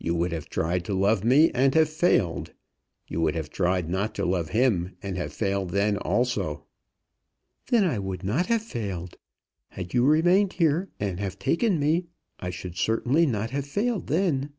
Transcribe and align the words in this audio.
You 0.00 0.16
would 0.16 0.32
have 0.32 0.48
tried 0.48 0.84
to 0.86 0.92
love 0.92 1.22
me 1.22 1.52
and 1.52 1.72
have 1.76 1.88
failed. 1.88 2.52
You 3.06 3.20
would 3.20 3.36
have 3.36 3.48
tried 3.48 3.88
not 3.88 4.12
to 4.16 4.24
love 4.26 4.48
him, 4.48 4.96
and 5.04 5.16
have 5.16 5.32
failed 5.32 5.70
then 5.70 5.98
also." 5.98 6.64
"Then 7.68 7.84
I 7.84 8.00
would 8.00 8.24
not 8.24 8.46
have 8.46 8.62
failed. 8.62 9.18
Had 9.68 9.94
you 9.94 10.04
remained 10.04 10.54
here, 10.54 10.88
and 10.98 11.20
have 11.20 11.38
taken 11.38 11.78
me, 11.78 12.06
I 12.40 12.50
should 12.50 12.76
certainly 12.76 13.24
not 13.24 13.50
have 13.50 13.66
failed 13.68 14.08
then." 14.08 14.52